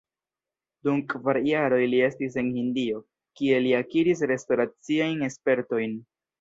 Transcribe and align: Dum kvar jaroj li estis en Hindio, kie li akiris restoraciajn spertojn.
Dum 0.87 1.03
kvar 1.13 1.39
jaroj 1.49 1.79
li 1.91 1.99
estis 2.07 2.39
en 2.43 2.49
Hindio, 2.57 3.03
kie 3.43 3.61
li 3.69 3.77
akiris 3.83 4.27
restoraciajn 4.35 5.25
spertojn. 5.39 5.99